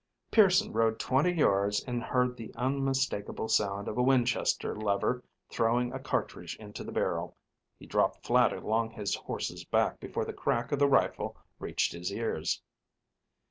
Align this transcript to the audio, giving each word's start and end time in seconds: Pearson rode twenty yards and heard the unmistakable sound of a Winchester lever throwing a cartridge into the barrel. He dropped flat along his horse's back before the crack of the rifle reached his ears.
Pearson 0.31 0.73
rode 0.73 0.97
twenty 0.97 1.31
yards 1.31 1.83
and 1.83 2.01
heard 2.01 2.35
the 2.35 2.51
unmistakable 2.55 3.47
sound 3.47 3.87
of 3.87 3.99
a 3.99 4.01
Winchester 4.01 4.75
lever 4.75 5.23
throwing 5.51 5.93
a 5.93 5.99
cartridge 5.99 6.55
into 6.57 6.83
the 6.83 6.91
barrel. 6.91 7.37
He 7.77 7.85
dropped 7.85 8.25
flat 8.25 8.51
along 8.51 8.93
his 8.93 9.13
horse's 9.13 9.63
back 9.63 9.99
before 9.99 10.25
the 10.25 10.33
crack 10.33 10.71
of 10.71 10.79
the 10.79 10.87
rifle 10.89 11.37
reached 11.59 11.93
his 11.93 12.11
ears. 12.11 12.63